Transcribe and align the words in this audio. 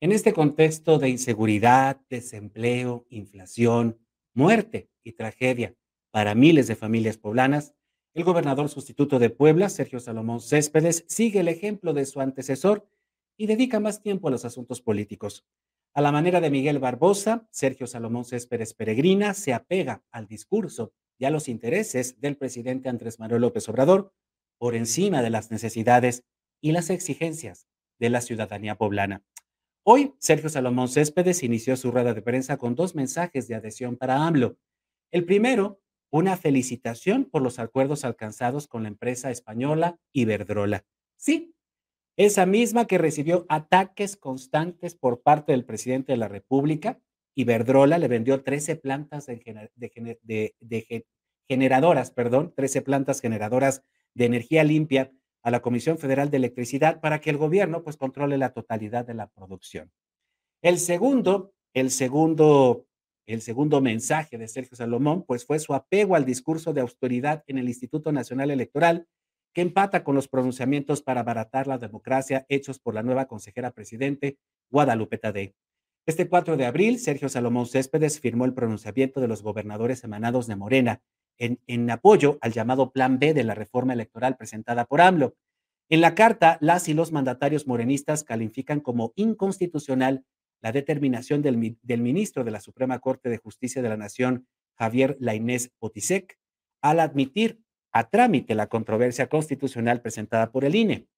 En 0.00 0.12
este 0.12 0.32
contexto 0.32 1.00
de 1.00 1.08
inseguridad, 1.08 2.00
desempleo, 2.08 3.04
inflación, 3.10 3.98
muerte 4.32 4.88
y 5.02 5.14
tragedia 5.14 5.74
para 6.12 6.36
miles 6.36 6.68
de 6.68 6.76
familias 6.76 7.18
poblanas, 7.18 7.74
el 8.14 8.22
gobernador 8.22 8.68
sustituto 8.68 9.18
de 9.18 9.30
Puebla, 9.30 9.68
Sergio 9.68 9.98
Salomón 9.98 10.40
Céspedes, 10.40 11.04
sigue 11.08 11.40
el 11.40 11.48
ejemplo 11.48 11.94
de 11.94 12.06
su 12.06 12.20
antecesor 12.20 12.88
y 13.36 13.48
dedica 13.48 13.80
más 13.80 14.00
tiempo 14.00 14.28
a 14.28 14.30
los 14.30 14.44
asuntos 14.44 14.80
políticos. 14.80 15.44
A 15.94 16.00
la 16.00 16.12
manera 16.12 16.40
de 16.40 16.50
Miguel 16.50 16.78
Barbosa, 16.78 17.48
Sergio 17.50 17.88
Salomón 17.88 18.24
Céspedes 18.24 18.74
Peregrina 18.74 19.34
se 19.34 19.52
apega 19.52 20.04
al 20.12 20.28
discurso 20.28 20.92
y 21.18 21.24
a 21.24 21.30
los 21.30 21.48
intereses 21.48 22.20
del 22.20 22.36
presidente 22.36 22.88
Andrés 22.88 23.18
Manuel 23.18 23.40
López 23.40 23.68
Obrador 23.68 24.12
por 24.58 24.76
encima 24.76 25.22
de 25.22 25.30
las 25.30 25.50
necesidades 25.50 26.22
y 26.60 26.70
las 26.70 26.88
exigencias 26.90 27.66
de 27.98 28.10
la 28.10 28.20
ciudadanía 28.20 28.76
poblana. 28.76 29.24
Hoy, 29.90 30.12
Sergio 30.18 30.50
Salomón 30.50 30.88
Céspedes 30.88 31.42
inició 31.42 31.74
su 31.74 31.90
rueda 31.90 32.12
de 32.12 32.20
prensa 32.20 32.58
con 32.58 32.74
dos 32.74 32.94
mensajes 32.94 33.48
de 33.48 33.54
adhesión 33.54 33.96
para 33.96 34.26
AMLO. 34.26 34.58
El 35.10 35.24
primero, 35.24 35.80
una 36.10 36.36
felicitación 36.36 37.24
por 37.24 37.40
los 37.40 37.58
acuerdos 37.58 38.04
alcanzados 38.04 38.68
con 38.68 38.82
la 38.82 38.90
empresa 38.90 39.30
española 39.30 39.98
Iberdrola. 40.12 40.84
Sí, 41.16 41.54
esa 42.18 42.44
misma 42.44 42.86
que 42.86 42.98
recibió 42.98 43.46
ataques 43.48 44.18
constantes 44.18 44.94
por 44.94 45.22
parte 45.22 45.52
del 45.52 45.64
presidente 45.64 46.12
de 46.12 46.18
la 46.18 46.28
República. 46.28 47.00
Iberdrola 47.34 47.96
le 47.96 48.08
vendió 48.08 48.42
13 48.42 48.76
plantas 48.76 49.26
generadoras, 51.48 52.10
perdón, 52.10 52.52
13 52.54 52.82
plantas 52.82 53.22
generadoras 53.22 53.82
de 54.12 54.26
energía 54.26 54.64
limpia 54.64 55.14
a 55.48 55.50
la 55.50 55.60
Comisión 55.60 55.98
Federal 55.98 56.30
de 56.30 56.36
Electricidad 56.36 57.00
para 57.00 57.20
que 57.20 57.30
el 57.30 57.36
gobierno 57.36 57.82
pues 57.82 57.96
controle 57.96 58.38
la 58.38 58.52
totalidad 58.52 59.06
de 59.06 59.14
la 59.14 59.28
producción. 59.28 59.90
El 60.62 60.78
segundo, 60.78 61.52
el 61.74 61.90
segundo, 61.90 62.86
el 63.26 63.40
segundo 63.40 63.80
mensaje 63.80 64.38
de 64.38 64.46
Sergio 64.46 64.76
Salomón 64.76 65.24
pues 65.26 65.46
fue 65.46 65.58
su 65.58 65.74
apego 65.74 66.16
al 66.16 66.24
discurso 66.24 66.72
de 66.72 66.82
austeridad 66.82 67.44
en 67.46 67.58
el 67.58 67.68
Instituto 67.68 68.12
Nacional 68.12 68.50
Electoral 68.50 69.06
que 69.54 69.62
empata 69.62 70.04
con 70.04 70.14
los 70.14 70.28
pronunciamientos 70.28 71.02
para 71.02 71.20
abaratar 71.20 71.66
la 71.66 71.78
democracia 71.78 72.44
hechos 72.48 72.78
por 72.78 72.94
la 72.94 73.02
nueva 73.02 73.26
consejera 73.26 73.70
presidente 73.70 74.38
Guadalupe 74.70 75.18
Tadei. 75.18 75.54
Este 76.06 76.28
4 76.28 76.56
de 76.56 76.66
abril, 76.66 76.98
Sergio 76.98 77.28
Salomón 77.28 77.66
Céspedes 77.66 78.20
firmó 78.20 78.44
el 78.44 78.54
pronunciamiento 78.54 79.20
de 79.20 79.28
los 79.28 79.42
gobernadores 79.42 80.04
emanados 80.04 80.46
de 80.46 80.56
Morena 80.56 81.02
en, 81.38 81.90
apoyo 81.90 82.38
al 82.40 82.52
llamado 82.52 82.90
Plan 82.90 83.18
B 83.18 83.34
de 83.34 83.44
la 83.44 83.54
reforma 83.54 83.92
electoral 83.92 84.36
presentada 84.36 84.84
por 84.86 85.00
AMLO. 85.00 85.34
En 85.90 86.02
la 86.02 86.14
carta, 86.14 86.58
las 86.60 86.86
y 86.88 86.94
los 86.94 87.12
mandatarios 87.12 87.66
morenistas 87.66 88.22
califican 88.22 88.80
como 88.80 89.12
inconstitucional 89.16 90.24
la 90.60 90.70
determinación 90.70 91.40
del, 91.40 91.56
ministro 91.56 92.44
de 92.44 92.50
la 92.50 92.60
Suprema 92.60 92.98
Corte 92.98 93.30
de 93.30 93.38
Justicia 93.38 93.80
de 93.80 93.88
la 93.88 93.96
Nación, 93.96 94.46
Javier 94.74 95.16
Lainés 95.18 95.70
Potisek, 95.78 96.38
al 96.82 97.00
admitir 97.00 97.60
a 97.90 98.10
trámite 98.10 98.54
la 98.54 98.66
controversia 98.66 99.28
constitucional 99.28 100.02
presentada 100.02 100.52
por 100.52 100.66
el 100.66 100.74
INE. 100.74 101.08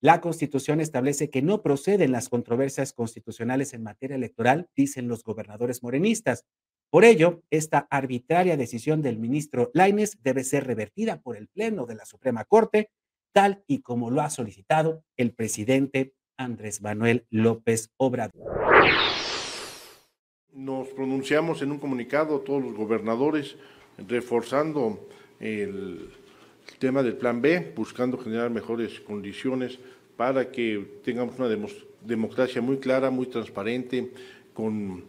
La 0.00 0.22
Constitución 0.22 0.80
establece 0.80 1.28
que 1.28 1.42
no 1.42 1.62
proceden 1.62 2.12
las 2.12 2.28
controversias 2.28 2.94
constitucionales 2.94 3.74
en 3.74 3.82
materia 3.82 4.16
electoral, 4.16 4.68
dicen 4.74 5.08
los 5.08 5.24
gobernadores 5.24 5.82
morenistas. 5.82 6.46
Por 6.90 7.04
ello, 7.04 7.42
esta 7.50 7.86
arbitraria 7.90 8.56
decisión 8.56 9.02
del 9.02 9.18
ministro 9.18 9.70
Laines 9.74 10.22
debe 10.22 10.44
ser 10.44 10.66
revertida 10.66 11.20
por 11.20 11.36
el 11.36 11.48
Pleno 11.48 11.84
de 11.84 11.96
la 11.96 12.06
Suprema 12.06 12.44
Corte, 12.44 12.90
tal 13.36 13.62
y 13.66 13.82
como 13.82 14.10
lo 14.10 14.22
ha 14.22 14.30
solicitado 14.30 15.04
el 15.18 15.30
presidente 15.30 16.14
Andrés 16.38 16.80
Manuel 16.80 17.26
López 17.28 17.92
Obrador. 17.98 18.32
Nos 20.54 20.88
pronunciamos 20.88 21.60
en 21.60 21.70
un 21.70 21.78
comunicado 21.78 22.40
todos 22.40 22.62
los 22.62 22.74
gobernadores 22.74 23.56
reforzando 24.08 25.06
el, 25.38 26.08
tema 26.78 27.02
del 27.02 27.16
plan 27.16 27.42
B, 27.42 27.74
buscando 27.76 28.16
generar 28.16 28.48
mejores 28.48 29.00
condiciones 29.00 29.78
para 30.16 30.50
que 30.50 31.00
tengamos 31.04 31.38
una 31.38 31.54
democracia 32.00 32.62
muy 32.62 32.78
clara, 32.78 33.10
muy 33.10 33.26
transparente, 33.26 34.12
con 34.54 35.04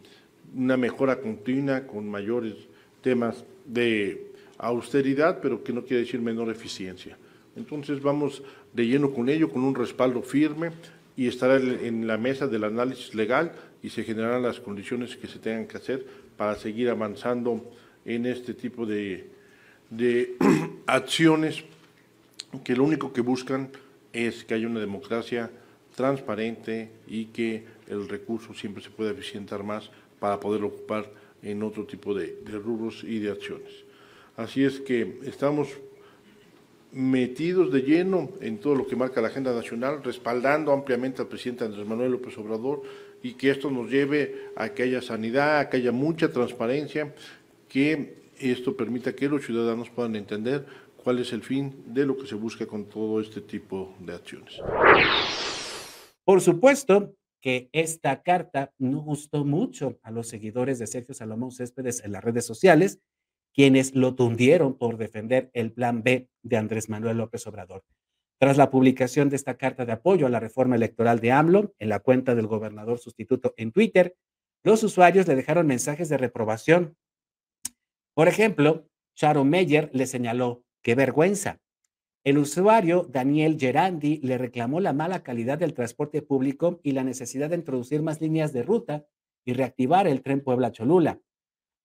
una 0.54 0.76
mejora 0.76 1.22
continua 1.22 1.88
con 1.88 2.10
mayores 2.10 2.56
temas 3.02 3.46
de 3.64 4.34
austeridad, 4.58 5.40
pero 5.42 5.64
que 5.64 5.72
no 5.72 5.86
quiere 5.86 6.04
decir 6.04 6.20
menor 6.20 6.50
eficiencia. 6.50 7.18
Entonces 7.58 8.02
vamos 8.02 8.44
de 8.74 8.88
lleno 8.88 9.12
con 9.12 9.30
ello, 9.30 9.50
con 9.50 9.64
un 9.64 9.76
respaldo 9.76 10.22
firme 10.22 10.72
y 11.16 11.28
estará 11.28 11.58
en 11.58 12.08
la 12.08 12.18
mesa 12.18 12.48
del 12.48 12.64
análisis 12.64 13.16
legal 13.16 13.52
y 13.82 13.90
se 13.90 14.04
generarán 14.04 14.44
las 14.44 14.60
condiciones 14.60 15.18
que 15.18 15.28
se 15.28 15.40
tengan 15.40 15.68
que 15.68 15.78
hacer 15.78 16.06
para 16.38 16.56
seguir 16.56 16.90
avanzando 16.90 17.66
en 18.06 18.26
este 18.26 18.54
tipo 18.54 18.86
de, 18.86 19.30
de 19.90 20.36
acciones 20.86 21.64
que 22.64 22.76
lo 22.76 22.84
único 22.84 23.12
que 23.12 23.22
buscan 23.22 23.70
es 24.14 24.44
que 24.44 24.54
haya 24.54 24.68
una 24.68 24.80
democracia 24.80 25.52
transparente 25.96 26.92
y 27.08 27.26
que 27.26 27.66
el 27.88 28.08
recurso 28.08 28.54
siempre 28.54 28.84
se 28.84 28.90
pueda 28.90 29.12
eficientar 29.12 29.64
más 29.64 29.90
para 30.20 30.40
poder 30.40 30.64
ocupar 30.64 31.10
en 31.42 31.64
otro 31.64 31.86
tipo 31.86 32.14
de, 32.14 32.38
rubros 32.64 33.04
y 33.04 33.20
de 33.20 33.32
acciones. 33.32 33.72
Así 34.36 34.64
es 34.64 34.80
que 34.80 35.20
estamos 35.24 35.70
metidos 36.92 37.72
de 37.72 37.82
lleno 37.82 38.30
en 38.42 38.60
todo 38.60 38.76
lo 38.76 38.88
que 38.88 38.96
marca 38.96 39.22
la 39.22 39.28
agenda 39.28 39.54
nacional, 39.54 40.04
respaldando 40.04 40.72
ampliamente 40.72 41.22
al 41.22 41.28
presidente 41.28 41.66
Andrés 41.66 41.86
Manuel 41.86 42.12
López 42.12 42.38
Obrador 42.38 42.82
y 43.22 43.34
que 43.34 43.52
esto 43.52 43.70
nos 43.70 43.90
lleve 43.90 44.52
a 44.56 44.70
que 44.70 44.84
haya 44.84 45.02
sanidad, 45.02 45.60
a 45.60 45.70
que 45.70 45.78
haya 45.78 45.92
mucha 45.92 46.32
transparencia, 46.32 47.14
que 47.68 48.18
esto 48.40 48.78
permita 48.78 49.14
que 49.14 49.28
los 49.28 49.46
ciudadanos 49.46 49.90
puedan 49.90 50.16
entender 50.16 50.66
cuál 51.04 51.20
es 51.20 51.34
el 51.34 51.42
fin 51.42 51.84
de 51.88 52.06
lo 52.06 52.18
que 52.18 52.28
se 52.28 52.36
busca 52.36 52.66
con 52.66 52.86
todo 52.86 53.20
este 53.22 53.42
tipo 53.42 53.96
de 54.00 54.14
acciones. 54.14 54.60
Por 56.24 56.42
supuesto, 56.42 57.14
que 57.42 57.70
esta 57.72 58.22
carta 58.24 58.74
no 58.78 59.02
gustó 59.02 59.46
mucho 59.46 60.00
a 60.04 60.12
los 60.12 60.28
seguidores 60.28 60.80
de 60.80 60.88
Sergio 60.88 61.14
Salomón 61.14 61.52
Céspedes 61.52 62.04
en 62.04 62.12
las 62.12 62.24
redes 62.24 62.46
sociales, 62.46 63.00
quienes 63.58 63.96
lo 63.96 64.14
tundieron 64.14 64.78
por 64.78 64.98
defender 64.98 65.50
el 65.54 65.72
plan 65.72 66.04
B 66.04 66.30
de 66.44 66.58
Andrés 66.58 66.90
Manuel 66.90 67.18
López 67.18 67.48
Obrador. 67.48 67.84
Tras 68.40 68.56
la 68.56 68.70
publicación 68.70 69.30
de 69.30 69.36
esta 69.36 69.58
carta 69.58 69.84
de 69.84 69.94
apoyo 69.94 70.28
a 70.28 70.30
la 70.30 70.40
reforma 70.40 70.76
electoral 70.76 71.20
de 71.20 71.32
AMLO 71.32 71.74
en 71.80 71.90
la 71.90 72.00
cuenta 72.00 72.36
del 72.36 72.46
gobernador 72.46 73.00
sustituto 73.00 73.56
en 73.58 73.72
Twitter, 73.72 74.16
los 74.64 74.84
usuarios 74.84 75.28
le 75.28 75.36
dejaron 75.36 75.66
mensajes 75.66 76.08
de 76.08 76.18
reprobación. 76.18 76.98
Por 78.14 78.28
ejemplo, 78.28 78.88
Sharon 79.16 79.50
Meyer 79.50 79.90
le 79.92 80.06
señaló, 80.06 80.64
qué 80.84 80.94
vergüenza, 80.94 81.60
el 82.24 82.38
usuario 82.38 83.08
Daniel 83.10 83.58
Gerandi 83.60 84.20
le 84.22 84.38
reclamó 84.38 84.82
la 84.82 84.94
mala 84.94 85.24
calidad 85.24 85.58
del 85.58 85.74
transporte 85.74 86.22
público 86.22 86.80
y 86.84 86.92
la 86.92 87.04
necesidad 87.04 87.50
de 87.50 87.56
introducir 87.56 88.04
más 88.04 88.22
líneas 88.22 88.54
de 88.54 88.62
ruta 88.62 89.08
y 89.46 89.54
reactivar 89.54 90.08
el 90.08 90.22
tren 90.22 90.42
Puebla-Cholula. 90.42 91.22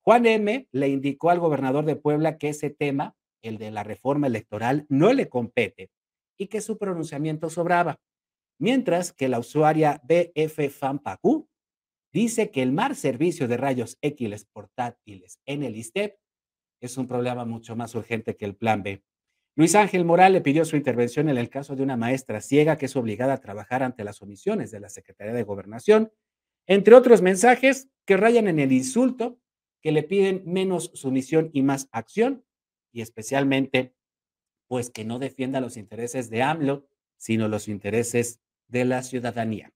Juan 0.04 0.26
M. 0.26 0.68
le 0.72 0.88
indicó 0.88 1.30
al 1.30 1.38
gobernador 1.38 1.84
de 1.84 1.96
Puebla 1.96 2.36
que 2.36 2.48
ese 2.48 2.70
tema, 2.70 3.14
el 3.40 3.58
de 3.58 3.70
la 3.70 3.84
reforma 3.84 4.26
electoral, 4.26 4.84
no 4.88 5.12
le 5.12 5.28
compete 5.28 5.90
y 6.38 6.48
que 6.48 6.60
su 6.60 6.76
pronunciamiento 6.76 7.50
sobraba. 7.50 8.00
Mientras 8.58 9.12
que 9.12 9.28
la 9.28 9.38
usuaria 9.38 10.00
BF 10.04 10.70
Fampacú 10.70 11.48
dice 12.12 12.50
que 12.50 12.62
el 12.62 12.72
mal 12.72 12.96
servicio 12.96 13.48
de 13.48 13.56
rayos 13.56 13.96
X 14.02 14.46
portátiles 14.52 15.40
en 15.46 15.62
el 15.62 15.76
ISTEP 15.76 16.16
es 16.80 16.96
un 16.96 17.06
problema 17.06 17.44
mucho 17.44 17.76
más 17.76 17.94
urgente 17.94 18.36
que 18.36 18.44
el 18.44 18.56
plan 18.56 18.82
B. 18.82 19.02
Luis 19.54 19.74
Ángel 19.74 20.04
Moral 20.04 20.32
le 20.32 20.40
pidió 20.40 20.64
su 20.64 20.76
intervención 20.76 21.28
en 21.28 21.36
el 21.36 21.50
caso 21.50 21.76
de 21.76 21.82
una 21.82 21.96
maestra 21.96 22.40
ciega 22.40 22.76
que 22.76 22.86
es 22.86 22.96
obligada 22.96 23.34
a 23.34 23.40
trabajar 23.40 23.82
ante 23.82 24.02
las 24.02 24.20
omisiones 24.22 24.70
de 24.70 24.80
la 24.80 24.88
Secretaría 24.88 25.34
de 25.34 25.42
Gobernación, 25.42 26.10
entre 26.66 26.94
otros 26.94 27.22
mensajes 27.22 27.88
que 28.06 28.16
rayan 28.16 28.48
en 28.48 28.58
el 28.58 28.72
insulto, 28.72 29.38
que 29.82 29.92
le 29.92 30.02
piden 30.02 30.42
menos 30.46 30.90
sumisión 30.94 31.50
y 31.52 31.62
más 31.62 31.88
acción, 31.92 32.44
y 32.92 33.02
especialmente, 33.02 33.94
pues 34.68 34.90
que 34.90 35.04
no 35.04 35.18
defienda 35.18 35.60
los 35.60 35.76
intereses 35.76 36.30
de 36.30 36.42
AMLO, 36.42 36.86
sino 37.16 37.48
los 37.48 37.68
intereses 37.68 38.40
de 38.68 38.84
la 38.84 39.02
ciudadanía. 39.02 39.72